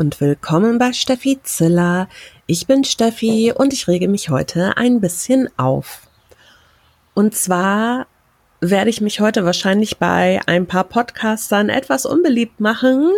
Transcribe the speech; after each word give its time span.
und 0.00 0.18
willkommen 0.18 0.78
bei 0.78 0.94
Steffi 0.94 1.40
Ziller. 1.42 2.08
Ich 2.46 2.66
bin 2.66 2.84
Steffi 2.84 3.52
und 3.54 3.74
ich 3.74 3.86
rege 3.86 4.08
mich 4.08 4.30
heute 4.30 4.78
ein 4.78 4.98
bisschen 4.98 5.50
auf. 5.58 6.08
Und 7.12 7.34
zwar 7.34 8.06
werde 8.62 8.88
ich 8.88 9.02
mich 9.02 9.20
heute 9.20 9.44
wahrscheinlich 9.44 9.98
bei 9.98 10.40
ein 10.46 10.66
paar 10.66 10.84
Podcastern 10.84 11.68
etwas 11.68 12.06
unbeliebt 12.06 12.60
machen, 12.60 13.12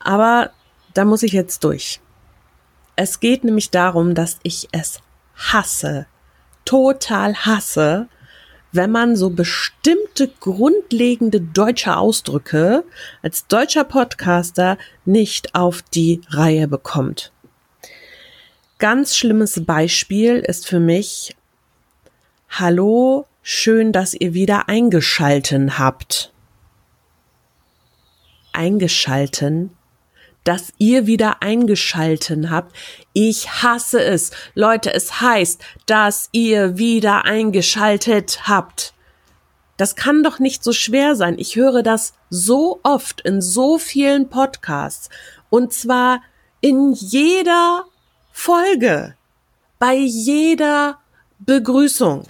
aber 0.00 0.50
da 0.94 1.04
muss 1.04 1.22
ich 1.22 1.30
jetzt 1.30 1.62
durch. 1.62 2.00
Es 2.96 3.20
geht 3.20 3.44
nämlich 3.44 3.70
darum, 3.70 4.16
dass 4.16 4.40
ich 4.42 4.66
es 4.72 4.98
hasse, 5.36 6.06
total 6.64 7.36
hasse, 7.36 8.08
wenn 8.72 8.90
man 8.90 9.16
so 9.16 9.30
bestimmte 9.30 10.28
grundlegende 10.40 11.40
deutsche 11.40 11.96
Ausdrücke 11.96 12.84
als 13.22 13.46
deutscher 13.46 13.84
Podcaster 13.84 14.78
nicht 15.04 15.54
auf 15.54 15.82
die 15.82 16.20
Reihe 16.28 16.68
bekommt. 16.68 17.32
Ganz 18.78 19.16
schlimmes 19.16 19.64
Beispiel 19.64 20.36
ist 20.36 20.66
für 20.66 20.80
mich 20.80 21.36
Hallo, 22.48 23.26
schön, 23.42 23.92
dass 23.92 24.14
ihr 24.14 24.34
wieder 24.34 24.68
eingeschalten 24.68 25.78
habt. 25.78 26.32
Eingeschalten 28.52 29.70
dass 30.44 30.72
ihr 30.78 31.06
wieder 31.06 31.42
eingeschalten 31.42 32.50
habt. 32.50 32.74
Ich 33.12 33.62
hasse 33.62 34.02
es. 34.02 34.30
Leute, 34.54 34.92
es 34.92 35.20
heißt, 35.20 35.60
dass 35.86 36.28
ihr 36.32 36.78
wieder 36.78 37.24
eingeschaltet 37.24 38.48
habt. 38.48 38.94
Das 39.76 39.96
kann 39.96 40.22
doch 40.22 40.38
nicht 40.38 40.62
so 40.62 40.72
schwer 40.72 41.16
sein. 41.16 41.38
Ich 41.38 41.56
höre 41.56 41.82
das 41.82 42.14
so 42.28 42.80
oft 42.82 43.20
in 43.22 43.40
so 43.40 43.78
vielen 43.78 44.28
Podcasts. 44.28 45.08
Und 45.48 45.72
zwar 45.72 46.22
in 46.60 46.92
jeder 46.92 47.84
Folge. 48.30 49.14
Bei 49.78 49.94
jeder 49.94 50.98
Begrüßung. 51.38 52.26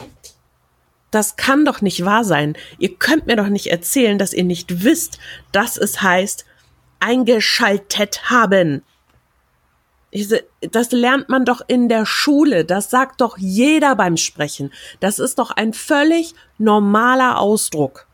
Das 1.11 1.35
kann 1.35 1.65
doch 1.65 1.81
nicht 1.81 2.05
wahr 2.05 2.23
sein. 2.23 2.57
Ihr 2.79 2.95
könnt 2.95 3.27
mir 3.27 3.35
doch 3.35 3.49
nicht 3.49 3.67
erzählen, 3.67 4.19
dass 4.19 4.33
ihr 4.33 4.45
nicht 4.45 4.85
wisst, 4.85 5.19
dass 5.51 5.77
es 5.77 6.03
heißt, 6.03 6.45
eingeschaltet 7.01 8.31
haben. 8.31 8.83
Das 10.61 10.91
lernt 10.91 11.29
man 11.29 11.45
doch 11.45 11.61
in 11.67 11.89
der 11.89 12.05
Schule. 12.05 12.65
Das 12.65 12.91
sagt 12.91 13.21
doch 13.21 13.39
jeder 13.39 13.95
beim 13.95 14.17
Sprechen. 14.17 14.73
Das 14.99 15.19
ist 15.19 15.39
doch 15.39 15.51
ein 15.51 15.73
völlig 15.73 16.35
normaler 16.59 17.39
Ausdruck. 17.39 18.07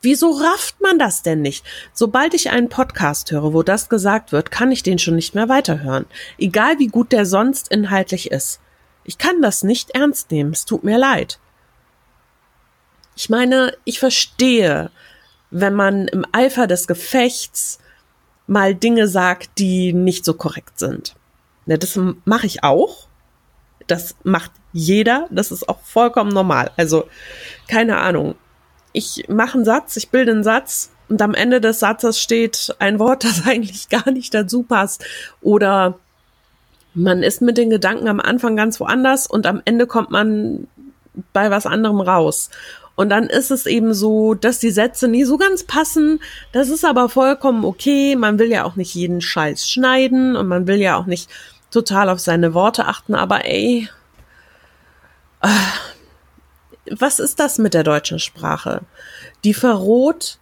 Wieso 0.00 0.32
rafft 0.32 0.80
man 0.80 0.98
das 0.98 1.22
denn 1.22 1.42
nicht? 1.42 1.64
Sobald 1.92 2.34
ich 2.34 2.50
einen 2.50 2.68
Podcast 2.68 3.30
höre, 3.30 3.54
wo 3.54 3.62
das 3.62 3.88
gesagt 3.88 4.32
wird, 4.32 4.50
kann 4.50 4.72
ich 4.72 4.82
den 4.82 4.98
schon 4.98 5.14
nicht 5.14 5.36
mehr 5.36 5.48
weiterhören. 5.48 6.06
Egal 6.38 6.80
wie 6.80 6.88
gut 6.88 7.12
der 7.12 7.24
sonst 7.24 7.68
inhaltlich 7.70 8.32
ist. 8.32 8.60
Ich 9.04 9.16
kann 9.16 9.40
das 9.40 9.62
nicht 9.62 9.90
ernst 9.90 10.32
nehmen. 10.32 10.50
Es 10.50 10.64
tut 10.64 10.82
mir 10.82 10.98
leid. 10.98 11.38
Ich 13.14 13.30
meine, 13.30 13.76
ich 13.84 14.00
verstehe, 14.00 14.90
wenn 15.52 15.74
man 15.74 16.08
im 16.08 16.26
Eifer 16.32 16.66
des 16.66 16.88
Gefechts 16.88 17.78
mal 18.46 18.74
Dinge 18.74 19.08
sagt, 19.08 19.58
die 19.58 19.92
nicht 19.92 20.24
so 20.24 20.34
korrekt 20.34 20.78
sind. 20.78 21.14
Ja, 21.66 21.76
das 21.76 21.98
mache 22.24 22.46
ich 22.46 22.64
auch. 22.64 23.06
Das 23.86 24.16
macht 24.24 24.52
jeder. 24.72 25.26
Das 25.30 25.50
ist 25.50 25.68
auch 25.68 25.80
vollkommen 25.80 26.32
normal. 26.32 26.70
Also, 26.76 27.08
keine 27.68 27.98
Ahnung. 27.98 28.34
Ich 28.92 29.26
mache 29.28 29.54
einen 29.54 29.64
Satz, 29.64 29.96
ich 29.96 30.10
bilde 30.10 30.32
einen 30.32 30.44
Satz 30.44 30.90
und 31.08 31.20
am 31.22 31.34
Ende 31.34 31.60
des 31.60 31.80
Satzes 31.80 32.20
steht 32.20 32.74
ein 32.78 32.98
Wort, 32.98 33.24
das 33.24 33.46
eigentlich 33.46 33.88
gar 33.88 34.10
nicht 34.10 34.34
dazu 34.34 34.62
passt. 34.62 35.04
Oder 35.40 35.98
man 36.94 37.22
ist 37.22 37.40
mit 37.40 37.56
den 37.56 37.70
Gedanken 37.70 38.08
am 38.08 38.20
Anfang 38.20 38.56
ganz 38.56 38.78
woanders 38.80 39.26
und 39.26 39.46
am 39.46 39.62
Ende 39.64 39.86
kommt 39.86 40.10
man 40.10 40.66
bei 41.32 41.50
was 41.50 41.66
anderem 41.66 42.00
raus. 42.00 42.50
Und 42.94 43.08
dann 43.08 43.24
ist 43.24 43.50
es 43.50 43.66
eben 43.66 43.94
so, 43.94 44.34
dass 44.34 44.58
die 44.58 44.70
Sätze 44.70 45.08
nie 45.08 45.24
so 45.24 45.38
ganz 45.38 45.64
passen. 45.64 46.20
Das 46.52 46.68
ist 46.68 46.84
aber 46.84 47.08
vollkommen 47.08 47.64
okay. 47.64 48.16
Man 48.16 48.38
will 48.38 48.50
ja 48.50 48.64
auch 48.64 48.76
nicht 48.76 48.94
jeden 48.94 49.20
Scheiß 49.20 49.68
schneiden 49.68 50.36
und 50.36 50.46
man 50.46 50.66
will 50.66 50.76
ja 50.76 50.96
auch 50.96 51.06
nicht 51.06 51.30
total 51.70 52.08
auf 52.10 52.20
seine 52.20 52.54
Worte 52.54 52.86
achten. 52.86 53.14
Aber 53.14 53.44
ey, 53.46 53.88
äh, 55.40 55.48
was 56.90 57.18
ist 57.18 57.40
das 57.40 57.58
mit 57.58 57.74
der 57.74 57.84
deutschen 57.84 58.18
Sprache? 58.18 58.82
Die 59.44 59.54
verroht 59.54 60.38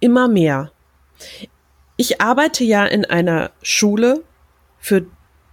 immer 0.00 0.28
mehr. 0.28 0.72
Ich 1.96 2.20
arbeite 2.20 2.64
ja 2.64 2.86
in 2.86 3.04
einer 3.04 3.50
Schule 3.62 4.22
für 4.78 5.06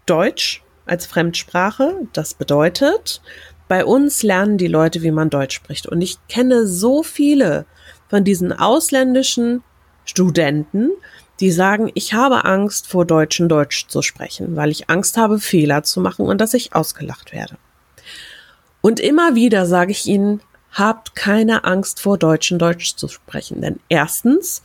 Deutsch 0.05 0.63
als 0.85 1.05
Fremdsprache. 1.05 2.07
Das 2.13 2.33
bedeutet, 2.33 3.21
bei 3.67 3.85
uns 3.85 4.23
lernen 4.23 4.57
die 4.57 4.67
Leute, 4.67 5.01
wie 5.01 5.11
man 5.11 5.29
Deutsch 5.29 5.55
spricht. 5.55 5.87
Und 5.87 6.01
ich 6.01 6.17
kenne 6.27 6.67
so 6.67 7.03
viele 7.03 7.65
von 8.09 8.23
diesen 8.23 8.53
ausländischen 8.53 9.63
Studenten, 10.05 10.91
die 11.39 11.51
sagen, 11.51 11.91
ich 11.95 12.13
habe 12.13 12.45
Angst 12.45 12.87
vor 12.87 13.05
Deutschen 13.05 13.49
Deutsch 13.49 13.87
zu 13.87 14.01
sprechen, 14.01 14.55
weil 14.55 14.71
ich 14.71 14.89
Angst 14.89 15.17
habe, 15.17 15.39
Fehler 15.39 15.83
zu 15.83 15.99
machen 15.99 16.25
und 16.25 16.39
dass 16.39 16.53
ich 16.53 16.75
ausgelacht 16.75 17.33
werde. 17.33 17.57
Und 18.81 18.99
immer 18.99 19.35
wieder 19.35 19.65
sage 19.65 19.91
ich 19.91 20.05
ihnen, 20.05 20.41
habt 20.71 21.15
keine 21.15 21.63
Angst 21.63 21.99
vor 21.99 22.17
Deutschen 22.17 22.59
Deutsch 22.59 22.95
zu 22.95 23.07
sprechen, 23.07 23.61
denn 23.61 23.79
erstens 23.89 24.61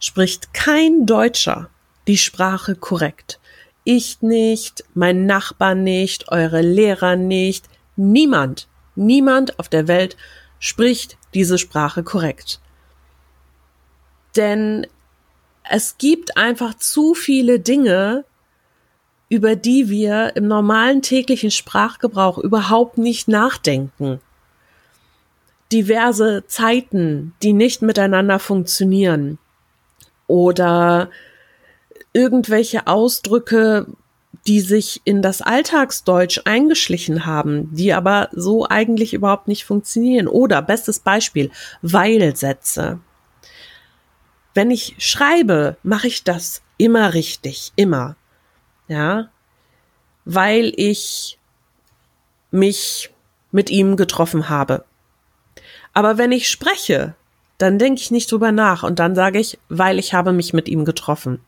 spricht 0.00 0.54
kein 0.54 1.06
Deutscher 1.06 1.68
die 2.06 2.18
Sprache 2.18 2.74
korrekt. 2.74 3.38
Ich 3.84 4.22
nicht, 4.22 4.84
mein 4.94 5.26
Nachbar 5.26 5.74
nicht, 5.74 6.30
eure 6.30 6.62
Lehrer 6.62 7.16
nicht, 7.16 7.68
Niemand, 7.98 8.68
niemand 8.94 9.58
auf 9.58 9.68
der 9.68 9.88
Welt 9.88 10.16
spricht 10.60 11.18
diese 11.34 11.58
Sprache 11.58 12.04
korrekt. 12.04 12.60
Denn 14.36 14.86
es 15.64 15.98
gibt 15.98 16.36
einfach 16.36 16.74
zu 16.74 17.14
viele 17.14 17.58
Dinge, 17.58 18.24
über 19.28 19.56
die 19.56 19.88
wir 19.88 20.36
im 20.36 20.46
normalen 20.46 21.02
täglichen 21.02 21.50
Sprachgebrauch 21.50 22.38
überhaupt 22.38 22.98
nicht 22.98 23.26
nachdenken. 23.26 24.20
Diverse 25.72 26.44
Zeiten, 26.46 27.34
die 27.42 27.52
nicht 27.52 27.82
miteinander 27.82 28.38
funktionieren. 28.38 29.38
Oder 30.28 31.10
irgendwelche 32.12 32.86
Ausdrücke, 32.86 33.86
die 34.48 34.62
sich 34.62 35.02
in 35.04 35.20
das 35.20 35.42
Alltagsdeutsch 35.42 36.40
eingeschlichen 36.46 37.26
haben, 37.26 37.74
die 37.74 37.92
aber 37.92 38.30
so 38.32 38.66
eigentlich 38.66 39.12
überhaupt 39.12 39.46
nicht 39.46 39.66
funktionieren. 39.66 40.26
Oder 40.26 40.62
bestes 40.62 41.00
Beispiel, 41.00 41.50
Weilsätze. 41.82 42.98
Wenn 44.54 44.70
ich 44.70 44.94
schreibe, 44.98 45.76
mache 45.82 46.06
ich 46.06 46.24
das 46.24 46.62
immer 46.78 47.12
richtig, 47.12 47.72
immer. 47.76 48.16
Ja, 48.88 49.28
weil 50.24 50.72
ich 50.76 51.38
mich 52.50 53.10
mit 53.50 53.68
ihm 53.68 53.96
getroffen 53.96 54.48
habe. 54.48 54.86
Aber 55.92 56.16
wenn 56.16 56.32
ich 56.32 56.48
spreche, 56.48 57.14
dann 57.58 57.78
denke 57.78 58.00
ich 58.00 58.10
nicht 58.10 58.32
drüber 58.32 58.50
nach 58.50 58.82
und 58.82 58.98
dann 58.98 59.14
sage 59.14 59.38
ich, 59.38 59.58
weil 59.68 59.98
ich 59.98 60.14
habe 60.14 60.32
mich 60.32 60.54
mit 60.54 60.70
ihm 60.70 60.86
getroffen. 60.86 61.40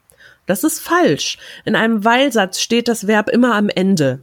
Das 0.46 0.64
ist 0.64 0.80
falsch. 0.80 1.38
In 1.64 1.76
einem 1.76 2.04
Weilsatz 2.04 2.60
steht 2.60 2.88
das 2.88 3.06
Verb 3.06 3.28
immer 3.28 3.54
am 3.54 3.68
Ende. 3.68 4.22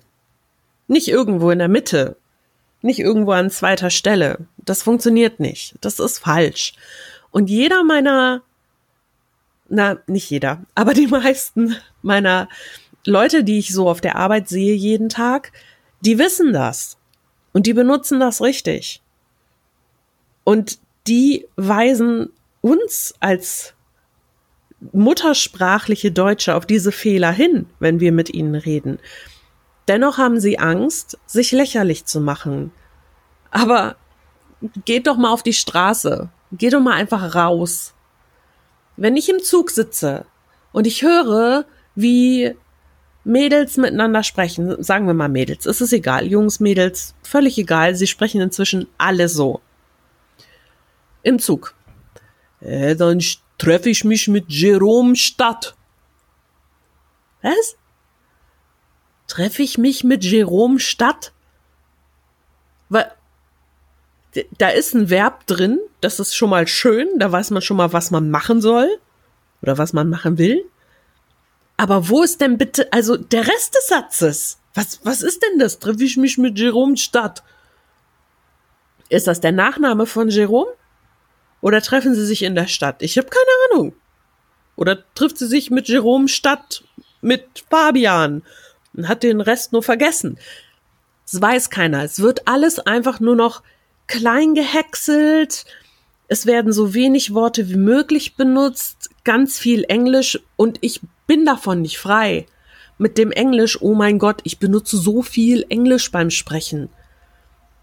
Nicht 0.88 1.08
irgendwo 1.08 1.52
in 1.52 1.60
der 1.60 1.68
Mitte. 1.68 2.18
Nicht 2.82 3.00
irgendwo 3.00 3.32
an 3.32 3.50
zweiter 3.50 3.90
Stelle. 3.90 4.48
Das 4.58 4.84
funktioniert 4.84 5.40
nicht. 5.40 5.76
Das 5.82 6.00
ist 6.00 6.20
falsch. 6.20 6.74
Und 7.32 7.50
jeder 7.50 7.84
meiner, 7.84 8.42
na, 9.70 9.98
nicht 10.08 10.30
jeder, 10.30 10.64
aber 10.76 10.94
die 10.94 11.08
meisten 11.08 11.76
meiner 12.02 12.50
Leute, 13.06 13.44
die 13.44 13.60
ich 13.60 13.74
so 13.74 13.90
auf 13.90 14.02
der 14.02 14.16
Arbeit 14.16 14.50
sehe 14.50 14.74
jeden 14.74 15.10
Tag, 15.10 15.52
die 16.02 16.20
wissen 16.20 16.54
das. 16.54 16.98
Und 17.54 17.66
die 17.66 17.74
benutzen 17.74 18.20
das 18.20 18.42
richtig. 18.42 19.02
Und 20.44 20.80
die 21.08 21.48
weisen 21.56 22.30
uns 22.62 23.14
als 23.20 23.74
muttersprachliche 24.92 26.12
Deutsche 26.12 26.56
auf 26.56 26.66
diese 26.66 26.92
Fehler 26.92 27.32
hin, 27.32 27.68
wenn 27.80 28.00
wir 28.00 28.12
mit 28.12 28.34
ihnen 28.34 28.56
reden. 28.56 29.00
Dennoch 29.88 30.18
haben 30.18 30.40
sie 30.40 30.60
Angst, 30.60 31.18
sich 31.26 31.52
lächerlich 31.52 32.06
zu 32.06 32.20
machen. 32.20 32.72
Aber 33.52 33.96
geht 34.86 35.08
doch 35.08 35.18
mal 35.18 35.32
auf 35.32 35.44
die 35.44 35.54
Straße. 35.54 36.30
Geht 36.52 36.74
doch 36.74 36.82
mal 36.82 36.94
einfach 36.94 37.36
raus. 37.36 37.94
Wenn 38.98 39.16
ich 39.16 39.30
im 39.30 39.40
Zug 39.40 39.70
sitze 39.72 40.26
und 40.72 40.88
ich 40.88 41.04
höre, 41.04 41.66
wie 41.96 42.56
Mädels 43.24 43.78
miteinander 43.78 44.24
sprechen, 44.24 44.82
sagen 44.84 45.08
wir 45.08 45.14
mal 45.14 45.30
Mädels, 45.30 45.66
ist 45.66 45.82
es 45.82 45.94
egal, 45.94 46.26
Jungs, 46.26 46.60
Mädels, 46.60 47.14
völlig 47.24 47.58
egal, 47.58 47.96
sie 47.96 48.08
sprechen 48.08 48.42
inzwischen 48.42 48.88
alle 48.98 49.30
so. 49.30 49.62
Im 51.24 51.40
Zug. 51.40 51.76
Äh, 52.62 52.96
dann 52.96 53.20
treffe 53.58 53.90
ich 53.90 54.04
mich 54.04 54.28
mit 54.28 54.46
Jerome 54.50 55.16
Stadt. 55.16 55.76
Was? 57.42 57.76
Treffe 59.28 59.62
ich 59.62 59.78
mich 59.78 60.04
mit 60.04 60.24
Jerome 60.24 60.80
Stadt? 60.80 61.34
Weil 62.90 63.12
da 64.58 64.70
ist 64.70 64.94
ein 64.94 65.10
Verb 65.10 65.48
drin, 65.48 65.80
das 66.02 66.20
ist 66.20 66.36
schon 66.36 66.50
mal 66.50 66.68
schön, 66.68 67.08
da 67.18 67.32
weiß 67.32 67.52
man 67.52 67.62
schon 67.62 67.78
mal, 67.78 67.94
was 67.94 68.12
man 68.12 68.30
machen 68.30 68.62
soll 68.62 69.00
oder 69.62 69.78
was 69.78 69.94
man 69.94 70.10
machen 70.10 70.38
will. 70.38 70.64
Aber 71.76 72.10
wo 72.10 72.24
ist 72.24 72.42
denn 72.42 72.58
bitte, 72.58 72.92
also 72.92 73.18
der 73.18 73.48
Rest 73.48 73.76
des 73.76 73.88
Satzes? 73.88 74.60
Was, 74.74 75.00
was 75.04 75.22
ist 75.22 75.44
denn 75.44 75.60
das? 75.60 75.80
Treffe 75.80 76.04
ich 76.04 76.18
mich 76.18 76.38
mit 76.38 76.58
Jerome 76.58 76.98
Stadt? 76.98 77.44
Ist 79.10 79.28
das 79.28 79.42
der 79.42 79.52
Nachname 79.52 80.06
von 80.06 80.30
Jerome? 80.30 80.72
Oder 81.68 81.82
treffen 81.82 82.16
sie 82.16 82.26
sich 82.26 82.44
in 82.44 82.56
der 82.56 82.68
Stadt? 82.68 83.02
Ich 83.02 83.18
habe 83.18 83.28
keine 83.28 83.82
Ahnung. 83.82 83.94
Oder 84.78 85.04
trifft 85.16 85.38
sie 85.38 85.48
sich 85.48 85.70
mit 85.70 85.90
Jerome 85.90 86.30
Stadt 86.30 86.86
mit 87.20 87.44
Fabian 87.70 88.44
und 88.94 89.10
hat 89.10 89.22
den 89.22 89.42
Rest 89.42 89.74
nur 89.74 89.84
vergessen? 89.84 90.40
Das 91.30 91.42
weiß 91.42 91.70
keiner. 91.70 92.06
Es 92.06 92.22
wird 92.22 92.48
alles 92.48 92.80
einfach 92.80 93.20
nur 93.20 93.36
noch 93.36 93.64
klein 94.08 94.54
gehäckselt. 94.54 95.66
Es 96.30 96.46
werden 96.46 96.72
so 96.72 96.94
wenig 96.94 97.34
Worte 97.34 97.68
wie 97.68 97.76
möglich 97.76 98.38
benutzt, 98.38 99.10
ganz 99.26 99.60
viel 99.60 99.84
Englisch 99.90 100.40
und 100.56 100.78
ich 100.80 101.02
bin 101.28 101.44
davon 101.44 101.82
nicht 101.82 101.98
frei. 101.98 102.46
Mit 102.98 103.18
dem 103.18 103.34
Englisch, 103.34 103.82
oh 103.82 103.94
mein 103.94 104.20
Gott, 104.20 104.40
ich 104.46 104.60
benutze 104.60 104.96
so 104.96 105.22
viel 105.22 105.66
Englisch 105.68 106.14
beim 106.14 106.30
Sprechen. 106.30 106.88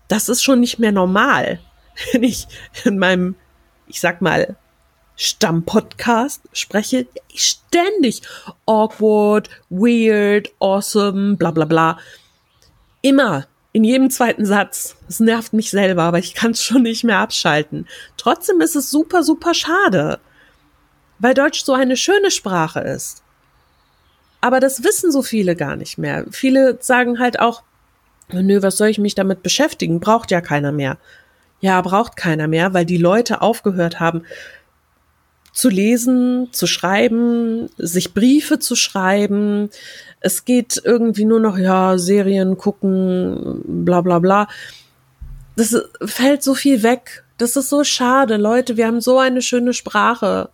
Das 0.09 0.31
ist 0.31 0.43
schon 0.43 0.61
nicht 0.61 0.79
mehr 0.79 0.93
normal. 0.93 1.61
Wenn 2.13 2.23
ich 2.23 2.47
in 2.85 2.99
meinem, 2.99 3.37
ich 3.87 4.01
sag 4.01 4.21
mal, 4.21 4.57
Stammpodcast 5.17 6.43
spreche, 6.53 7.07
ständig 7.35 8.23
awkward, 8.67 9.49
weird, 9.71 10.53
awesome, 10.59 11.37
bla 11.37 11.51
bla 11.51 11.65
bla. 11.65 11.99
Immer 13.03 13.47
in 13.73 13.85
jedem 13.85 14.11
zweiten 14.11 14.47
Satz. 14.47 14.97
Es 15.09 15.21
nervt 15.21 15.53
mich 15.53 15.71
selber, 15.71 16.05
aber 16.05 16.19
ich 16.19 16.35
kann 16.35 16.53
es 16.53 16.63
schon 16.63 16.83
nicht 16.83 17.05
mehr 17.05 17.19
abschalten. 17.19 17.87
Trotzdem 18.17 18.61
ist 18.61 18.77
es 18.77 18.91
super, 18.91 19.23
super 19.23 19.55
schade, 19.55 20.21
weil 21.19 21.35
Deutsch 21.35 21.65
so 21.65 21.73
eine 21.73 21.97
schöne 21.97 22.31
Sprache 22.31 22.81
ist. 22.81 23.23
Aber 24.41 24.61
das 24.61 24.85
wissen 24.85 25.11
so 25.11 25.23
viele 25.23 25.57
gar 25.57 25.75
nicht 25.77 25.97
mehr. 25.97 26.27
Viele 26.31 26.79
sagen 26.81 27.19
halt 27.19 27.41
auch, 27.41 27.63
nö, 28.31 28.63
was 28.63 28.77
soll 28.77 28.89
ich 28.89 28.99
mich 28.99 29.15
damit 29.15 29.43
beschäftigen? 29.43 30.01
Braucht 30.01 30.31
ja 30.31 30.41
keiner 30.41 30.71
mehr. 30.71 30.99
Ja, 31.64 31.81
braucht 31.81 32.16
keiner 32.16 32.46
mehr, 32.46 32.75
weil 32.75 32.84
die 32.84 32.99
Leute 32.99 33.40
aufgehört 33.40 33.99
haben, 33.99 34.26
zu 35.55 35.70
lesen, 35.70 36.49
zu 36.52 36.66
schreiben, 36.66 37.70
sich 37.78 38.12
Briefe 38.12 38.58
zu 38.58 38.76
schreiben. 38.76 39.70
Es 40.20 40.44
geht 40.44 40.82
irgendwie 40.84 41.25
nur 41.25 41.40
noch, 41.40 41.56
ja, 41.56 41.96
Serien 41.96 42.58
gucken, 42.58 43.62
bla 43.64 44.02
bla 44.02 44.19
bla. 44.19 44.46
Das 45.56 45.75
fällt 46.05 46.43
so 46.43 46.55
viel 46.55 46.82
weg. 46.82 47.25
Das 47.38 47.56
ist 47.56 47.70
so 47.70 47.82
schade, 47.82 48.37
Leute. 48.37 48.76
Wir 48.76 48.87
haben 48.87 49.00
so 49.00 49.19
eine 49.19 49.40
schöne 49.40 49.72
Sprache. 49.72 50.50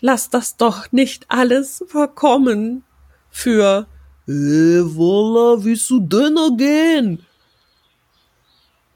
Lasst 0.00 0.34
das 0.34 0.56
doch 0.56 0.90
nicht 0.90 1.26
alles 1.28 1.84
verkommen 1.86 2.82
für 3.30 3.86
äh, 4.26 4.32
voila, 4.32 5.62
willst 5.62 5.88
du 5.90 6.00
Döner 6.00 6.50
gehen? 6.56 7.24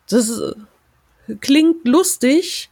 Das 0.09 0.41
klingt 1.41 1.87
lustig, 1.87 2.71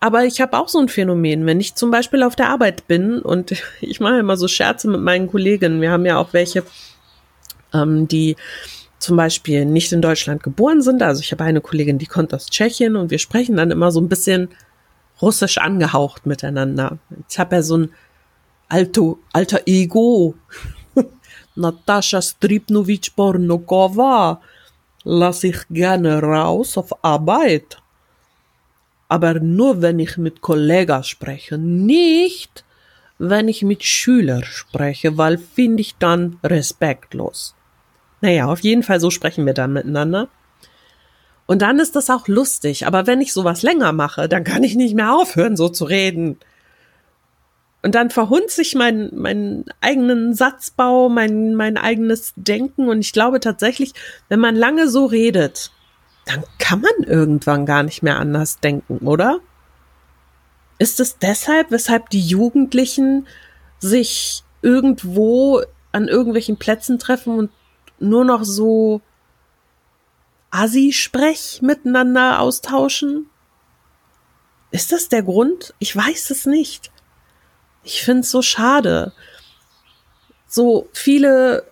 aber 0.00 0.24
ich 0.24 0.40
habe 0.40 0.58
auch 0.58 0.68
so 0.68 0.78
ein 0.78 0.88
Phänomen, 0.88 1.44
wenn 1.44 1.60
ich 1.60 1.74
zum 1.74 1.90
Beispiel 1.90 2.22
auf 2.22 2.34
der 2.34 2.48
Arbeit 2.48 2.88
bin 2.88 3.20
und 3.20 3.52
ich 3.80 4.00
mache 4.00 4.18
immer 4.18 4.36
so 4.36 4.48
Scherze 4.48 4.88
mit 4.88 5.00
meinen 5.00 5.28
Kollegen. 5.28 5.80
Wir 5.80 5.90
haben 5.90 6.06
ja 6.06 6.18
auch 6.18 6.32
welche, 6.32 6.64
ähm, 7.72 8.08
die 8.08 8.36
zum 8.98 9.16
Beispiel 9.16 9.64
nicht 9.64 9.92
in 9.92 10.02
Deutschland 10.02 10.42
geboren 10.42 10.82
sind. 10.82 11.02
Also 11.02 11.20
ich 11.20 11.32
habe 11.32 11.44
eine 11.44 11.60
Kollegin, 11.60 11.98
die 11.98 12.06
kommt 12.06 12.34
aus 12.34 12.46
Tschechien 12.46 12.96
und 12.96 13.10
wir 13.10 13.18
sprechen 13.18 13.56
dann 13.56 13.70
immer 13.70 13.92
so 13.92 14.00
ein 14.00 14.08
bisschen 14.08 14.48
russisch 15.22 15.58
angehaucht 15.58 16.26
miteinander. 16.26 16.98
Ich 17.28 17.38
habe 17.38 17.56
ja 17.56 17.62
so 17.62 17.78
ein 17.78 17.90
alto, 18.68 19.18
alter 19.32 19.60
Ego. 19.66 20.34
Natascha 21.54 22.22
Stripnovic 22.22 23.14
Pornokova. 23.14 24.40
Lass 25.04 25.44
ich 25.44 25.56
gerne 25.70 26.22
raus 26.22 26.76
auf 26.76 27.04
Arbeit 27.04 27.80
aber 29.10 29.40
nur 29.40 29.82
wenn 29.82 29.98
ich 29.98 30.16
mit 30.18 30.40
Kollegen 30.40 31.02
spreche, 31.02 31.58
nicht 31.58 32.64
wenn 33.18 33.48
ich 33.48 33.62
mit 33.64 33.82
Schülern 33.82 34.44
spreche, 34.44 35.18
weil 35.18 35.36
finde 35.36 35.80
ich 35.80 35.96
dann 35.98 36.38
respektlos. 36.44 37.56
Naja, 38.20 38.46
auf 38.46 38.60
jeden 38.60 38.84
Fall 38.84 39.00
so 39.00 39.10
sprechen 39.10 39.46
wir 39.46 39.52
dann 39.52 39.72
miteinander. 39.72 40.28
Und 41.46 41.60
dann 41.60 41.80
ist 41.80 41.96
das 41.96 42.08
auch 42.08 42.28
lustig, 42.28 42.86
aber 42.86 43.08
wenn 43.08 43.20
ich 43.20 43.32
sowas 43.32 43.62
länger 43.62 43.92
mache, 43.92 44.28
dann 44.28 44.44
kann 44.44 44.62
ich 44.62 44.76
nicht 44.76 44.94
mehr 44.94 45.12
aufhören, 45.12 45.56
so 45.56 45.68
zu 45.68 45.86
reden. 45.86 46.38
Und 47.82 47.94
dann 47.94 48.10
verhunzt 48.10 48.56
sich 48.56 48.74
mein, 48.74 49.10
mein 49.14 49.64
eigenen 49.80 50.34
Satzbau, 50.34 51.08
mein, 51.08 51.54
mein 51.54 51.78
eigenes 51.78 52.34
Denken. 52.36 52.88
Und 52.88 53.00
ich 53.00 53.12
glaube 53.12 53.40
tatsächlich, 53.40 53.94
wenn 54.28 54.40
man 54.40 54.54
lange 54.54 54.88
so 54.88 55.06
redet, 55.06 55.70
dann 56.26 56.44
kann 56.58 56.82
man 56.82 57.06
irgendwann 57.06 57.64
gar 57.64 57.82
nicht 57.82 58.02
mehr 58.02 58.18
anders 58.18 58.60
denken, 58.60 59.06
oder? 59.06 59.40
Ist 60.78 61.00
es 61.00 61.18
deshalb, 61.18 61.70
weshalb 61.70 62.10
die 62.10 62.20
Jugendlichen 62.20 63.26
sich 63.78 64.44
irgendwo 64.62 65.62
an 65.92 66.08
irgendwelchen 66.08 66.58
Plätzen 66.58 66.98
treffen 66.98 67.38
und 67.38 67.50
nur 67.98 68.24
noch 68.24 68.44
so 68.44 69.00
Assi-Sprech 70.50 71.60
miteinander 71.62 72.40
austauschen? 72.40 73.30
Ist 74.70 74.92
das 74.92 75.08
der 75.08 75.22
Grund? 75.22 75.74
Ich 75.78 75.96
weiß 75.96 76.30
es 76.30 76.46
nicht. 76.46 76.90
Ich 77.82 78.02
finde 78.02 78.20
es 78.20 78.30
so 78.30 78.42
schade. 78.42 79.12
So 80.46 80.88
viele 80.92 81.64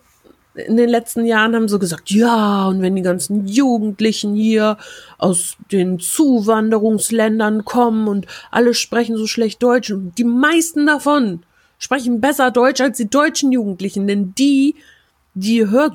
in 0.55 0.77
den 0.77 0.89
letzten 0.89 1.25
Jahren 1.25 1.55
haben 1.55 1.69
so 1.69 1.79
gesagt, 1.79 2.09
ja, 2.09 2.67
und 2.67 2.81
wenn 2.81 2.95
die 2.95 3.01
ganzen 3.01 3.47
Jugendlichen 3.47 4.35
hier 4.35 4.77
aus 5.17 5.55
den 5.71 5.99
Zuwanderungsländern 5.99 7.65
kommen 7.65 8.07
und 8.07 8.25
alle 8.51 8.73
sprechen 8.73 9.17
so 9.17 9.27
schlecht 9.27 9.61
Deutsch 9.61 9.91
und 9.91 10.17
die 10.17 10.23
meisten 10.23 10.85
davon 10.85 11.43
sprechen 11.77 12.19
besser 12.19 12.51
Deutsch 12.51 12.81
als 12.81 12.97
die 12.97 13.09
deutschen 13.09 13.51
Jugendlichen, 13.51 14.07
denn 14.07 14.33
die, 14.37 14.75
die 15.33 15.67
hört, 15.67 15.93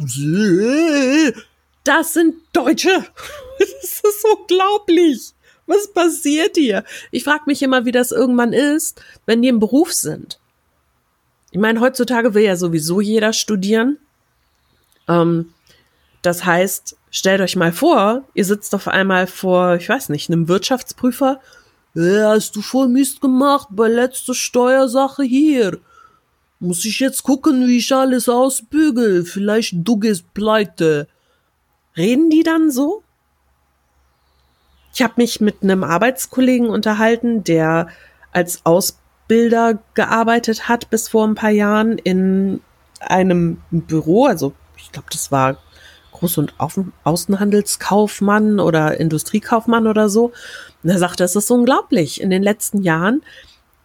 das 1.84 2.14
sind 2.14 2.34
Deutsche. 2.52 3.04
Das 3.56 4.00
ist 4.02 4.24
unglaublich. 4.24 5.32
Was 5.66 5.92
passiert 5.92 6.56
hier? 6.56 6.84
Ich 7.10 7.24
frage 7.24 7.44
mich 7.46 7.62
immer, 7.62 7.84
wie 7.84 7.92
das 7.92 8.12
irgendwann 8.12 8.52
ist, 8.52 9.02
wenn 9.26 9.42
die 9.42 9.48
im 9.48 9.60
Beruf 9.60 9.92
sind. 9.92 10.38
Ich 11.50 11.60
meine, 11.60 11.80
heutzutage 11.80 12.34
will 12.34 12.42
ja 12.42 12.56
sowieso 12.56 13.00
jeder 13.00 13.32
studieren. 13.32 13.98
Ähm, 15.08 15.54
das 16.20 16.44
heißt, 16.44 16.96
stellt 17.10 17.40
euch 17.40 17.54
mal 17.54 17.72
vor, 17.72 18.24
ihr 18.34 18.44
sitzt 18.44 18.74
auf 18.74 18.88
einmal 18.88 19.26
vor, 19.26 19.76
ich 19.76 19.88
weiß 19.88 20.08
nicht, 20.08 20.28
einem 20.28 20.48
Wirtschaftsprüfer. 20.48 21.40
Ja, 21.94 22.30
hast 22.30 22.56
du 22.56 22.60
voll 22.60 22.88
Mist 22.88 23.20
gemacht 23.20 23.68
bei 23.70 23.86
letzter 23.88 24.34
Steuersache 24.34 25.22
hier. 25.22 25.78
Muss 26.58 26.84
ich 26.84 26.98
jetzt 26.98 27.22
gucken, 27.22 27.68
wie 27.68 27.78
ich 27.78 27.94
alles 27.94 28.28
ausbügel. 28.28 29.24
Vielleicht 29.24 29.74
du 29.76 29.98
gehst 29.98 30.34
pleite. 30.34 31.06
Reden 31.96 32.30
die 32.30 32.42
dann 32.42 32.72
so? 32.72 33.03
Ich 34.94 35.02
habe 35.02 35.14
mich 35.16 35.40
mit 35.40 35.62
einem 35.62 35.82
Arbeitskollegen 35.82 36.68
unterhalten, 36.70 37.42
der 37.42 37.88
als 38.32 38.60
Ausbilder 38.64 39.80
gearbeitet 39.94 40.68
hat 40.68 40.88
bis 40.88 41.08
vor 41.08 41.26
ein 41.26 41.34
paar 41.34 41.50
Jahren 41.50 41.98
in 41.98 42.60
einem 43.00 43.60
Büro, 43.70 44.26
also 44.26 44.52
ich 44.76 44.92
glaube, 44.92 45.08
das 45.10 45.32
war 45.32 45.56
Groß- 46.12 46.38
und 46.38 46.54
Außenhandelskaufmann 47.02 48.60
oder 48.60 49.00
Industriekaufmann 49.00 49.88
oder 49.88 50.08
so. 50.08 50.32
Und 50.82 50.90
er 50.90 50.98
sagte, 50.98 51.24
es 51.24 51.34
ist 51.34 51.50
unglaublich. 51.50 52.20
In 52.20 52.30
den 52.30 52.42
letzten 52.42 52.82
Jahren, 52.82 53.22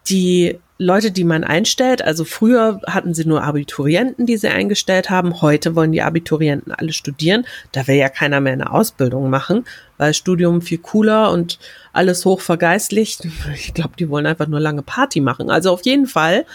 die 0.08 0.60
Leute, 0.82 1.10
die 1.10 1.24
man 1.24 1.44
einstellt, 1.44 2.00
also 2.00 2.24
früher 2.24 2.80
hatten 2.86 3.12
sie 3.12 3.26
nur 3.26 3.42
Abiturienten, 3.42 4.24
die 4.24 4.38
sie 4.38 4.48
eingestellt 4.48 5.10
haben. 5.10 5.42
Heute 5.42 5.76
wollen 5.76 5.92
die 5.92 6.00
Abiturienten 6.00 6.72
alle 6.72 6.94
studieren. 6.94 7.44
Da 7.72 7.86
will 7.86 7.96
ja 7.96 8.08
keiner 8.08 8.40
mehr 8.40 8.54
eine 8.54 8.72
Ausbildung 8.72 9.28
machen, 9.28 9.66
weil 9.98 10.14
Studium 10.14 10.62
viel 10.62 10.78
cooler 10.78 11.32
und 11.32 11.58
alles 11.92 12.24
hoch 12.24 12.40
vergeistlicht. 12.40 13.28
Ich 13.54 13.74
glaube, 13.74 13.92
die 13.98 14.08
wollen 14.08 14.24
einfach 14.24 14.46
nur 14.46 14.58
lange 14.58 14.80
Party 14.80 15.20
machen. 15.20 15.50
Also 15.50 15.70
auf 15.70 15.84
jeden 15.84 16.06
Fall 16.06 16.46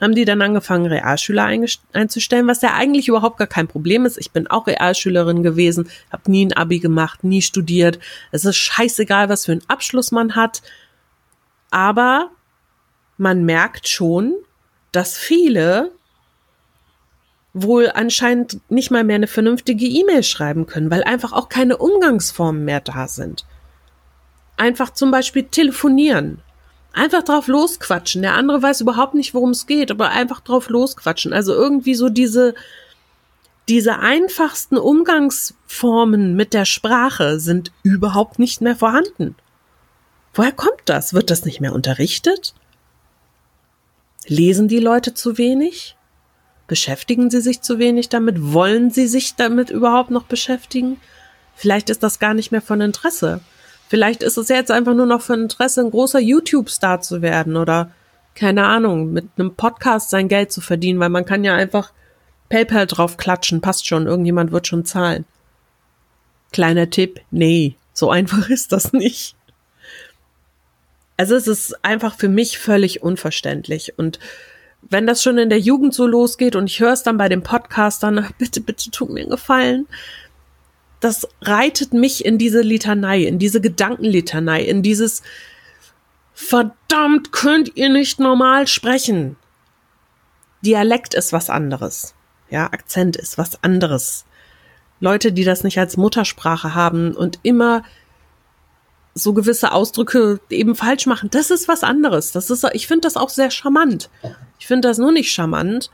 haben 0.00 0.14
die 0.14 0.24
dann 0.24 0.40
angefangen, 0.40 0.86
Realschüler 0.86 1.44
einzustellen, 1.92 2.46
was 2.46 2.62
ja 2.62 2.72
eigentlich 2.72 3.08
überhaupt 3.08 3.36
gar 3.36 3.46
kein 3.46 3.68
Problem 3.68 4.06
ist. 4.06 4.16
Ich 4.16 4.30
bin 4.30 4.46
auch 4.46 4.66
Realschülerin 4.66 5.42
gewesen, 5.42 5.90
habe 6.10 6.30
nie 6.30 6.46
ein 6.46 6.54
Abi 6.54 6.78
gemacht, 6.78 7.24
nie 7.24 7.42
studiert. 7.42 7.98
Es 8.32 8.46
ist 8.46 8.56
scheißegal, 8.56 9.28
was 9.28 9.44
für 9.44 9.52
einen 9.52 9.68
Abschluss 9.68 10.12
man 10.12 10.34
hat. 10.34 10.62
Aber 11.70 12.30
man 13.18 13.44
merkt 13.44 13.88
schon, 13.88 14.34
dass 14.92 15.16
viele 15.16 15.92
wohl 17.52 17.90
anscheinend 17.94 18.60
nicht 18.70 18.90
mal 18.90 19.02
mehr 19.02 19.16
eine 19.16 19.26
vernünftige 19.26 19.86
E-Mail 19.86 20.22
schreiben 20.22 20.66
können, 20.66 20.90
weil 20.90 21.02
einfach 21.04 21.32
auch 21.32 21.48
keine 21.48 21.78
Umgangsformen 21.78 22.64
mehr 22.64 22.80
da 22.80 23.08
sind. 23.08 23.46
Einfach 24.58 24.90
zum 24.90 25.10
Beispiel 25.10 25.44
telefonieren. 25.44 26.40
Einfach 26.92 27.22
drauf 27.22 27.46
losquatschen. 27.46 28.22
Der 28.22 28.34
andere 28.34 28.62
weiß 28.62 28.82
überhaupt 28.82 29.14
nicht, 29.14 29.32
worum 29.32 29.50
es 29.50 29.66
geht, 29.66 29.90
aber 29.90 30.10
einfach 30.10 30.40
drauf 30.40 30.68
losquatschen. 30.68 31.32
Also 31.32 31.54
irgendwie 31.54 31.94
so 31.94 32.10
diese, 32.10 32.54
diese 33.68 33.98
einfachsten 33.98 34.76
Umgangsformen 34.76 36.36
mit 36.36 36.52
der 36.52 36.66
Sprache 36.66 37.40
sind 37.40 37.72
überhaupt 37.82 38.38
nicht 38.38 38.60
mehr 38.60 38.76
vorhanden. 38.76 39.34
Woher 40.34 40.52
kommt 40.52 40.82
das? 40.84 41.14
Wird 41.14 41.30
das 41.30 41.46
nicht 41.46 41.60
mehr 41.62 41.72
unterrichtet? 41.72 42.54
Lesen 44.26 44.68
die 44.68 44.80
Leute 44.80 45.14
zu 45.14 45.38
wenig? 45.38 45.96
Beschäftigen 46.66 47.30
sie 47.30 47.40
sich 47.40 47.60
zu 47.60 47.78
wenig 47.78 48.08
damit? 48.08 48.52
Wollen 48.52 48.90
sie 48.90 49.06
sich 49.06 49.36
damit 49.36 49.70
überhaupt 49.70 50.10
noch 50.10 50.24
beschäftigen? 50.24 50.98
Vielleicht 51.54 51.90
ist 51.90 52.02
das 52.02 52.18
gar 52.18 52.34
nicht 52.34 52.50
mehr 52.50 52.62
von 52.62 52.80
Interesse. 52.80 53.40
Vielleicht 53.88 54.22
ist 54.22 54.36
es 54.36 54.48
jetzt 54.48 54.70
einfach 54.70 54.94
nur 54.94 55.06
noch 55.06 55.22
von 55.22 55.42
Interesse, 55.42 55.80
ein 55.80 55.90
großer 55.90 56.18
YouTube-Star 56.18 57.00
zu 57.00 57.22
werden 57.22 57.56
oder 57.56 57.92
keine 58.34 58.66
Ahnung, 58.66 59.12
mit 59.12 59.28
einem 59.38 59.54
Podcast 59.54 60.10
sein 60.10 60.28
Geld 60.28 60.52
zu 60.52 60.60
verdienen, 60.60 61.00
weil 61.00 61.08
man 61.08 61.24
kann 61.24 61.44
ja 61.44 61.54
einfach 61.54 61.92
PayPal 62.48 62.86
drauf 62.86 63.16
klatschen, 63.16 63.60
passt 63.60 63.86
schon, 63.86 64.06
irgendjemand 64.06 64.52
wird 64.52 64.66
schon 64.66 64.84
zahlen. 64.84 65.24
Kleiner 66.52 66.90
Tipp, 66.90 67.20
nee, 67.30 67.76
so 67.92 68.10
einfach 68.10 68.48
ist 68.50 68.72
das 68.72 68.92
nicht. 68.92 69.36
Also 71.16 71.34
es 71.34 71.46
ist 71.46 71.84
einfach 71.84 72.14
für 72.14 72.28
mich 72.28 72.58
völlig 72.58 73.02
unverständlich. 73.02 73.98
Und 73.98 74.18
wenn 74.82 75.06
das 75.06 75.22
schon 75.22 75.38
in 75.38 75.48
der 75.48 75.60
Jugend 75.60 75.94
so 75.94 76.06
losgeht 76.06 76.56
und 76.56 76.66
ich 76.66 76.80
höre 76.80 76.92
es 76.92 77.02
dann 77.02 77.16
bei 77.16 77.28
den 77.28 77.42
Podcastern, 77.42 78.28
bitte, 78.38 78.60
bitte 78.60 78.90
tut 78.90 79.10
mir 79.10 79.20
einen 79.20 79.30
Gefallen. 79.30 79.86
Das 81.00 81.28
reitet 81.42 81.92
mich 81.92 82.24
in 82.24 82.38
diese 82.38 82.60
Litanei, 82.60 83.22
in 83.22 83.38
diese 83.38 83.60
Gedankenlitanei, 83.60 84.62
in 84.62 84.82
dieses 84.82 85.22
verdammt 86.34 87.32
könnt 87.32 87.76
ihr 87.76 87.88
nicht 87.88 88.20
normal 88.20 88.66
sprechen. 88.66 89.36
Dialekt 90.62 91.14
ist 91.14 91.32
was 91.32 91.48
anderes. 91.50 92.14
Ja, 92.50 92.66
Akzent 92.66 93.16
ist 93.16 93.38
was 93.38 93.62
anderes. 93.62 94.24
Leute, 95.00 95.32
die 95.32 95.44
das 95.44 95.64
nicht 95.64 95.78
als 95.78 95.96
Muttersprache 95.96 96.74
haben 96.74 97.14
und 97.14 97.40
immer 97.42 97.82
so 99.16 99.32
gewisse 99.32 99.72
Ausdrücke 99.72 100.40
eben 100.50 100.74
falsch 100.74 101.06
machen, 101.06 101.30
das 101.30 101.50
ist 101.50 101.68
was 101.68 101.82
anderes. 101.82 102.32
Das 102.32 102.50
ist, 102.50 102.64
ich 102.74 102.86
finde 102.86 103.06
das 103.06 103.16
auch 103.16 103.30
sehr 103.30 103.50
charmant. 103.50 104.10
Ich 104.58 104.66
finde 104.66 104.88
das 104.88 104.98
nur 104.98 105.10
nicht 105.10 105.32
charmant, 105.32 105.90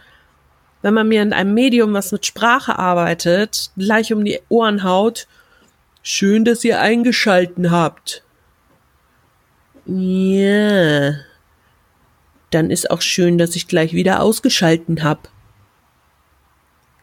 wenn 0.83 0.93
man 0.93 1.07
mir 1.07 1.23
in 1.23 1.33
einem 1.33 1.55
Medium, 1.55 1.95
was 1.95 2.11
mit 2.11 2.27
Sprache 2.27 2.81
arbeitet, 2.81 3.71
gleich 3.77 4.13
um 4.13 4.25
die 4.25 4.41
Ohren 4.49 4.83
haut. 4.83 5.29
Schön, 6.03 6.45
dass 6.45 6.65
ihr 6.65 6.81
eingeschalten 6.81 7.71
habt. 7.71 8.25
Ja. 9.87 11.13
Dann 12.51 12.71
ist 12.71 12.91
auch 12.91 13.03
schön, 13.03 13.39
dass 13.39 13.55
ich 13.55 13.69
gleich 13.69 13.93
wieder 13.93 14.21
ausgeschalten 14.21 15.05
hab. 15.05 15.29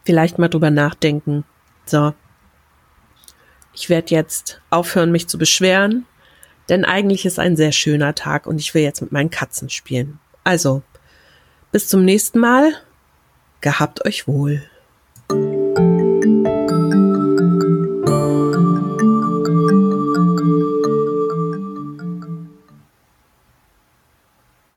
Vielleicht 0.04 0.38
mal 0.38 0.48
drüber 0.48 0.70
nachdenken. 0.70 1.44
So. 1.86 2.12
Ich 3.72 3.88
werde 3.88 4.14
jetzt 4.14 4.60
aufhören, 4.68 5.12
mich 5.12 5.28
zu 5.28 5.38
beschweren, 5.38 6.04
denn 6.70 6.84
eigentlich 6.84 7.26
ist 7.26 7.38
ein 7.38 7.56
sehr 7.56 7.72
schöner 7.72 8.14
Tag 8.14 8.46
und 8.46 8.60
ich 8.60 8.72
will 8.74 8.82
jetzt 8.82 9.02
mit 9.02 9.12
meinen 9.12 9.30
Katzen 9.30 9.68
spielen. 9.68 10.18
Also, 10.44 10.82
bis 11.72 11.88
zum 11.88 12.04
nächsten 12.04 12.38
Mal. 12.38 12.72
Gehabt 13.60 14.06
euch 14.06 14.26
wohl. 14.26 14.62